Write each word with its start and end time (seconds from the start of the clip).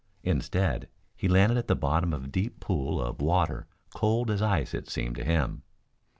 Instead 0.23 0.89
he 1.15 1.27
landed 1.27 1.59
at 1.59 1.67
the 1.67 1.75
bottom 1.75 2.11
of 2.11 2.23
a 2.23 2.27
deep 2.27 2.59
pool 2.59 2.99
of 2.99 3.21
water 3.21 3.67
cold 3.93 4.31
as 4.31 4.41
ice 4.41 4.73
it 4.73 4.89
seemed 4.89 5.15
to 5.15 5.23
him. 5.23 5.61